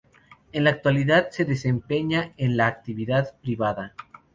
[0.51, 3.93] En la actualidad se desempeña en la Actividad Privada.